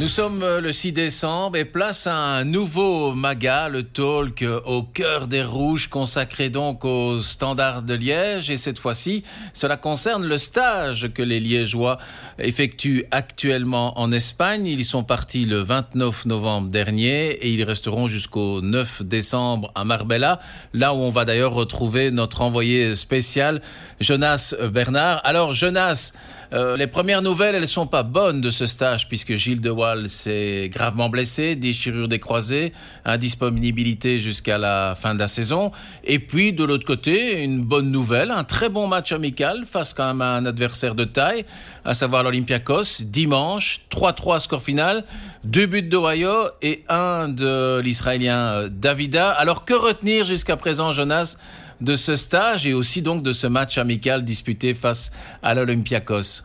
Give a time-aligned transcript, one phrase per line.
[0.00, 4.58] Nous sommes euh, le 6 décembre et place à un nouveau MAGA, le talk euh,
[4.64, 8.48] au cœur des rouges, consacré donc au standard de Liège.
[8.48, 11.98] Et cette fois-ci, cela concerne le stage que les Liégeois
[12.38, 14.64] effectuent actuellement en Espagne.
[14.64, 20.38] Ils sont partis le 29 novembre dernier et ils resteront jusqu'au 9 décembre à Marbella,
[20.72, 23.60] là où on va d'ailleurs retrouver notre envoyé spécial,
[24.00, 25.20] Jonas Bernard.
[25.24, 26.14] Alors, Jonas,
[26.52, 30.08] euh, les premières nouvelles, elles sont pas bonnes de ce stage puisque Gilles de Waal
[30.08, 32.72] s'est gravement blessé, déchirure des croisés,
[33.04, 35.70] indisponibilité jusqu'à la fin de la saison.
[36.04, 40.06] Et puis de l'autre côté, une bonne nouvelle, un très bon match amical face quand
[40.06, 41.44] même à un adversaire de taille,
[41.84, 45.04] à savoir l'Olympiakos, dimanche, 3-3 score final,
[45.44, 49.30] deux buts d'Ohio et un de l'Israélien euh, Davida.
[49.30, 51.36] Alors que retenir jusqu'à présent, Jonas
[51.80, 55.10] de ce stage et aussi donc de ce match amical disputé face
[55.42, 56.44] à l'Olympiakos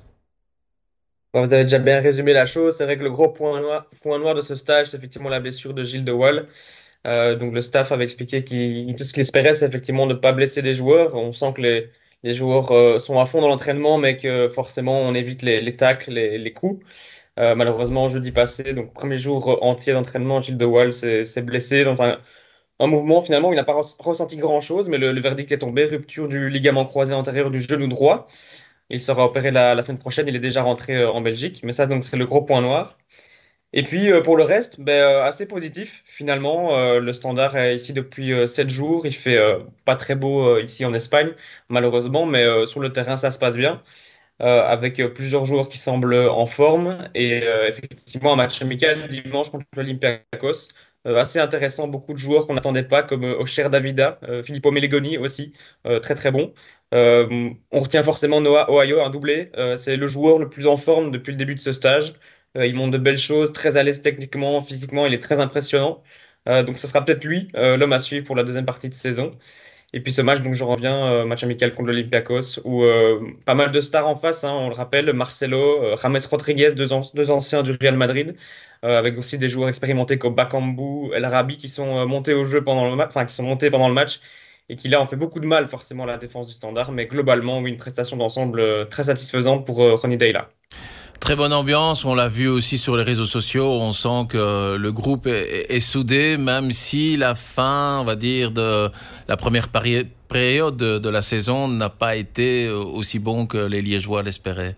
[1.34, 2.76] Vous avez déjà bien résumé la chose.
[2.78, 5.84] C'est vrai que le gros point noir, de ce stage, c'est effectivement la blessure de
[5.84, 6.48] Gilles de Wall.
[7.08, 10.32] Euh, donc le staff avait expliqué qu'il tout ce qu'il espérait, c'est effectivement ne pas
[10.34, 11.16] blesser des joueurs.
[11.16, 11.92] On sent que les,
[12.24, 15.76] les joueurs euh, sont à fond dans l'entraînement, mais que forcément on évite les, les
[15.76, 16.84] tacles, les, les coups.
[17.40, 22.02] Euh, malheureusement, jeudi passé, donc premier jour entier d'entraînement, Gilles de Wall s'est blessé dans
[22.02, 22.18] un,
[22.80, 26.50] un mouvement finalement il n'a pas ressenti grand-chose, mais le, verdict est tombé, rupture du
[26.50, 28.28] ligament croisé antérieur du genou droit.
[28.90, 31.88] Il sera opéré la, semaine prochaine, il est déjà rentré euh, en Belgique, mais ça
[31.88, 32.98] donc c'est le gros point noir.
[33.74, 36.72] Et puis euh, pour le reste, ben, euh, assez positif finalement.
[37.00, 39.40] le standard est ici depuis 7 jours, il fait
[39.86, 41.32] pas très beau ici en Espagne
[41.70, 43.82] malheureusement, mais sur le terrain ça se passe bien.
[44.40, 50.70] avec plusieurs joueurs qui semblent en forme et effectivement un match amical dimanche contre l'Olympiakos
[51.06, 55.18] assez intéressant, beaucoup de joueurs qu'on n'attendait pas, comme euh, Ocher Davida, euh, Filippo Melegoni
[55.18, 55.54] aussi,
[56.02, 56.54] très très bon.
[56.92, 59.52] on retient forcément Noah Ohio, un doublé.
[59.78, 62.14] c'est le joueur le plus en forme depuis le début de ce stage.
[62.56, 66.04] il montre de belles choses, très à l'aise techniquement, physiquement, il est très impressionnant.
[66.48, 69.38] donc ce sera peut-être lui, l'homme à suivre pour la deuxième partie de saison.
[69.94, 72.84] Et puis ce match, donc je reviens, match amical contre l'Olympiakos, où
[73.46, 77.64] pas mal de stars en face, hein, on le rappelle, Marcelo, James Rodriguez, deux, anciens
[77.64, 78.36] du Real Madrid,
[78.86, 82.46] euh, avec aussi des joueurs expérimentés comme Bakambu, El Arabi qui sont euh, montés au
[82.46, 84.20] jeu pendant le match, enfin qui sont montés pendant le match
[84.70, 87.06] et qui là ont fait beaucoup de mal forcément à la défense du standard, mais
[87.08, 90.50] globalement oui une prestation d'ensemble euh, très satisfaisante pour Ronnie Deyla.
[91.26, 94.92] Très bonne ambiance, on l'a vu aussi sur les réseaux sociaux, on sent que le
[94.92, 98.92] groupe est, soudé, même si la fin, on va dire, de
[99.28, 104.76] la première période de, la saison n'a pas été aussi bon que les Liégeois l'espéraient.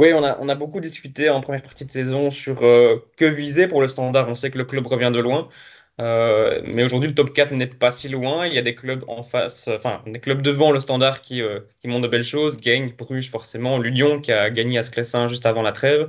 [0.00, 3.26] Oui, on a, on a beaucoup discuté en première partie de saison sur euh, que
[3.26, 4.26] viser pour le standard.
[4.30, 5.50] On sait que le club revient de loin.
[6.00, 8.46] Euh, mais aujourd'hui, le top 4 n'est pas si loin.
[8.46, 11.60] Il y a des clubs en face, enfin, des clubs devant le standard qui, euh,
[11.80, 12.58] qui de belles choses.
[12.60, 13.78] Gagne, Bruges, forcément.
[13.78, 16.08] L'Union qui a gagné à Sclessin juste avant la trêve.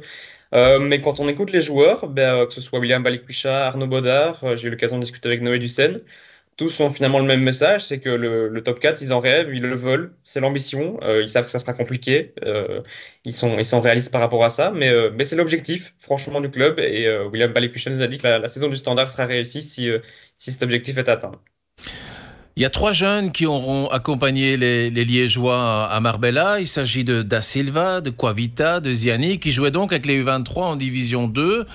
[0.81, 4.67] mais quand on écoute les joueurs, ben, que ce soit William Balikwisha, Arnaud Baudard, j'ai
[4.67, 6.01] eu l'occasion de discuter avec Noé Dussen,
[6.57, 9.61] tous ont finalement le même message, c'est que le, top 4, ils en rêvent, ils
[9.61, 12.81] le veulent, c'est l'ambition, euh, ils savent que ça sera compliqué, euh,
[13.25, 16.49] ils, sont, ils sont réalistes par rapport à ça, mais, euh, c'est l'objectif, franchement, du
[16.49, 19.89] club, et William Balikuchen nous a dit que la, saison du standard sera réussie si,
[20.37, 21.41] si cet objectif est atteint.
[22.57, 26.61] Il y a trois jeunes qui auront accompagné les, Liégeois à Marbella.
[26.61, 30.59] Il s'agit de Da Silva, de Quavita, de Ziani, qui jouaient donc avec les U23
[30.59, 31.65] en Division 2.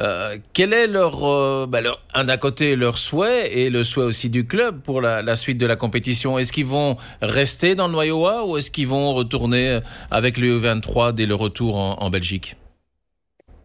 [0.00, 1.78] Euh, quel est leur, euh, bah,
[2.14, 5.66] un d'un côté leur souhait et le souhait aussi du club pour la, suite de
[5.66, 6.36] la compétition?
[6.36, 9.78] Est-ce qu'ils vont rester dans le noyau ou est-ce qu'ils vont retourner
[10.10, 12.56] avec les U23 dès le retour en, en Belgique?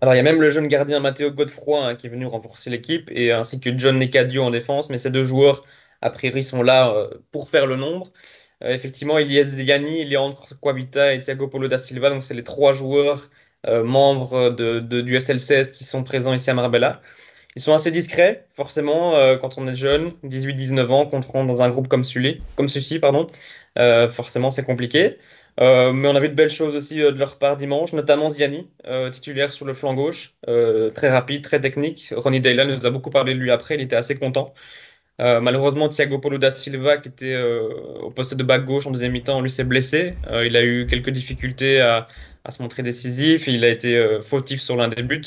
[0.01, 2.69] Alors, il y a même le jeune gardien Matteo Godefroy hein, qui est venu renforcer
[2.69, 4.91] l'équipe, et ainsi que John Necadio en défense.
[4.91, 5.65] Mais ces deux joueurs
[6.01, 8.11] a priori, sont là euh, pour faire le nombre.
[8.63, 12.09] Euh, effectivement, il y a Yanni, Leandro Quabita et Thiago Polo da Silva.
[12.09, 13.29] Donc, c'est les trois joueurs
[13.67, 17.01] euh, membres de, du SL16 qui sont présents ici à Marbella.
[17.55, 21.69] Ils sont assez discrets, forcément, quand on est jeune, 18-19 ans, qu'on rentre dans un
[21.69, 23.27] groupe comme celui, comme ceci, pardon.
[24.11, 25.17] forcément, c'est compliqué.
[25.59, 28.69] mais on a vu de belles choses aussi de leur part dimanche, notamment Ziani,
[29.11, 32.13] titulaire sur le flanc gauche, très rapide, très technique.
[32.15, 34.53] Ronnie Deyla nous a beaucoup parlé de lui après, il était assez content.
[35.19, 37.67] Euh, malheureusement, Thiago Paulo da Silva, qui était euh,
[38.01, 40.15] au poste de back gauche en deuxième mi-temps, lui s'est blessé.
[40.29, 42.07] Euh, il a eu quelques difficultés à,
[42.49, 43.47] se montrer décisif.
[43.47, 45.21] Il a été fautif sur l'un des buts.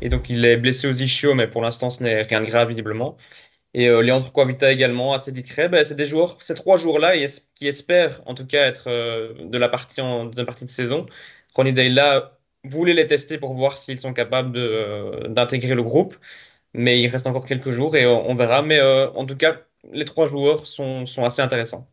[0.00, 2.68] Et donc, il est blessé aux ischios, mais pour l'instant, ce n'est rien de grave,
[2.68, 3.16] visiblement.
[3.74, 5.68] Et Leandro Coavita également, assez discret.
[5.68, 6.10] Ben, c'est des
[6.40, 7.14] ces trois joueurs-là,
[7.54, 8.88] qui espèrent en tout cas être
[9.44, 11.06] de la partie en deuxième partie de saison.
[11.54, 14.58] Ronnie Deyla voulait les tester pour voir s'ils sont capables
[15.28, 16.16] d'intégrer le groupe
[16.74, 18.62] mais il reste encore quelques jours et on, verra.
[18.62, 19.56] Mais euh, en tout cas,
[19.92, 21.88] les trois joueurs sont, sont assez intéressants.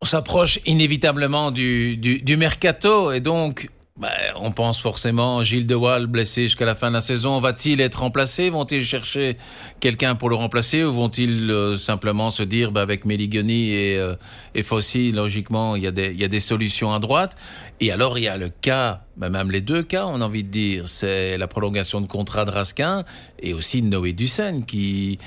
[0.00, 3.68] On s'approche inévitablement du, du, du, mercato et donc
[3.98, 7.40] ben, on pense forcément Gilles De Waal blessé jusqu'à la fin de la saison.
[7.40, 8.48] Va-t-il être remplacé?
[8.48, 9.36] Vont-ils chercher
[9.80, 14.14] quelqu'un pour le remplacer ou vont-ils euh, simplement se dire ben, avec Meligoni et, euh,
[14.54, 17.36] et Fossi, logiquement, il y, a des, y a des solutions à droite?
[17.80, 20.44] Et alors, il y a le cas, ben, même les deux cas, on a envie
[20.44, 23.02] de dire, c'est la prolongation de contrat de Raskin
[23.42, 25.18] et aussi de Noé Dussen qui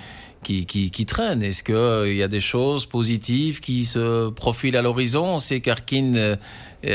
[0.44, 4.78] qui, qui, qui traîne Est-ce qu'il euh, y a des choses positives qui se profilent
[4.78, 5.36] à l'horizon?
[5.36, 6.36] On sait qu'Arkin euh,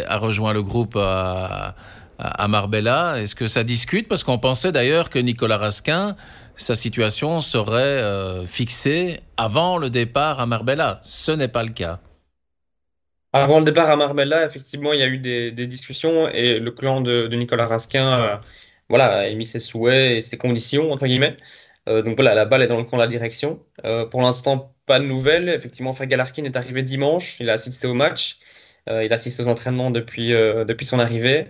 [0.06, 1.74] a rejoint le groupe à,
[2.48, 3.20] Marbella.
[3.20, 4.08] Est-ce que ça discute?
[4.08, 6.16] Parce qu'on pensait d'ailleurs que Nicolas Raskin,
[6.56, 10.98] sa situation serait euh, fixée avant le départ à Marbella.
[11.02, 12.00] Ce n'est pas le cas.
[13.32, 17.02] Avant le départ à Marbella, effectivement, il y a eu des, discussions et le clan
[17.02, 18.40] de, Nicolas Raskin
[18.88, 21.36] voilà, a émis ses souhaits et ses conditions, entre guillemets.
[21.88, 23.64] Euh, donc voilà, la balle est dans le camp de la direction.
[23.84, 25.48] Euh, pour l'instant, pas de nouvelles.
[25.48, 27.38] Effectivement, Fagel Arkin est arrivé dimanche.
[27.40, 28.38] Il a assisté au match.
[28.88, 31.46] Euh, il assiste aux entraînements depuis, depuis son arrivée.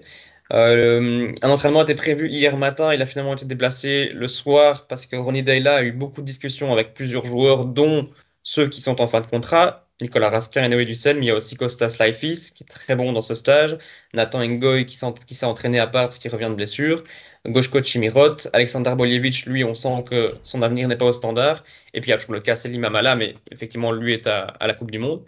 [0.50, 2.94] un entraînement était prévu hier matin.
[2.94, 6.26] Il a finalement été déplacé le soir parce que Ronnie Dayla a eu beaucoup de
[6.26, 8.08] discussions avec plusieurs joueurs, dont
[8.42, 9.85] ceux qui sont en fin de contrat.
[10.02, 12.96] Nicolas Raskin et Noé Dussel, mais il y a aussi Costas Laifis, qui est très
[12.96, 13.78] bon dans ce stage.
[14.12, 17.02] Nathan Ngoy, qui s'est entraîné à part parce qu'il revient de blessure.
[17.46, 18.48] Goshko Chimirot.
[18.52, 21.64] Alexander Boljevic, lui, on sent que son avenir n'est pas au standard.
[21.94, 24.54] Et puis il y a toujours le cas Selim Amala, mais effectivement, lui est à,
[24.60, 25.24] la Coupe du Monde.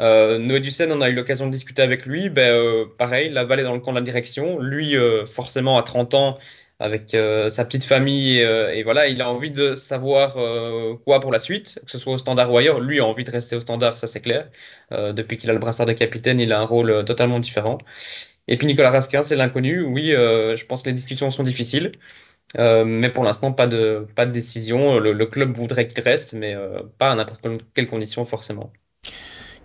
[0.00, 2.28] Euh, Noé Dussen, on a eu l'occasion de discuter avec lui.
[2.28, 4.58] Ben, euh, pareil, la balle est dans le camp de la direction.
[4.58, 6.38] Lui, euh, forcément, à 30 ans,
[6.82, 8.42] avec euh, sa petite famille.
[8.42, 11.98] Euh, et voilà, il a envie de savoir euh, quoi pour la suite, que ce
[11.98, 12.80] soit au standard ou ailleurs.
[12.80, 14.50] Lui a envie de rester au standard, ça c'est clair.
[14.90, 17.78] depuis qu'il a le brassard de capitaine, il a un rôle totalement différent.
[18.48, 19.82] Et puis Nicolas Raskin, c'est l'inconnu.
[19.82, 21.92] Oui, je pense que les discussions sont difficiles.
[22.58, 24.98] mais pour l'instant, pas de, décision.
[24.98, 26.56] Le, le club voudrait qu'il reste, mais
[26.98, 28.72] pas à n'importe quelle condition forcément.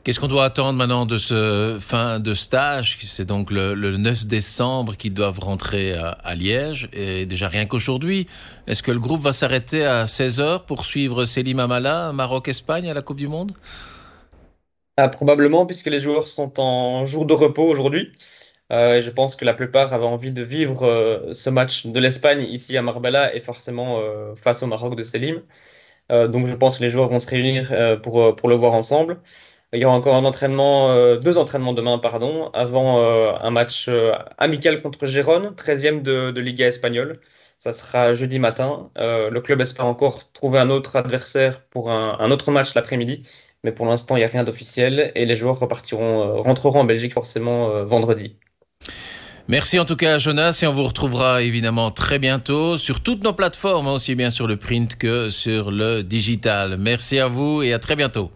[0.08, 2.98] Qu'est-ce qu'on doit attendre maintenant de ce fin de stage?
[3.04, 6.88] C'est donc le, 9 décembre qu'ils doivent rentrer à, Liège.
[6.94, 8.26] Et déjà rien qu'aujourd'hui,
[8.68, 13.02] est-ce que le groupe va s'arrêter à 16h pour suivre Selim Amala, Maroc-Espagne à la
[13.02, 13.52] Coupe du Monde?
[14.96, 18.14] Ah, Probablement, puisque les joueurs sont en jour de repos aujourd'hui.
[18.72, 22.48] Euh, je pense que la plupart avaient envie de vivre euh, ce match de l'Espagne
[22.50, 25.42] ici à Marbella et forcément euh, face au Maroc de Selim.
[26.10, 29.20] donc je pense que les joueurs vont se réunir pour, pour le voir ensemble.
[29.74, 34.14] Il y aura encore un euh, deux entraînements demain, pardon, avant euh, un match euh,
[34.38, 37.20] amical contre Gérone, 13e de, Liga espagnole.
[37.58, 38.90] Ça sera jeudi matin.
[38.96, 43.24] le club espère encore trouver un autre adversaire pour un, autre match l'après-midi.
[43.64, 47.14] Mais pour l'instant, il n'y a rien d'officiel et les joueurs repartiront, rentreront en Belgique
[47.14, 48.38] forcément vendredi.
[49.48, 53.34] Merci en tout cas Jonas et on vous retrouvera évidemment très bientôt sur toutes nos
[53.34, 56.78] plateformes, aussi bien sur le print que sur le digital.
[56.78, 58.30] Merci à vous et à très bientôt.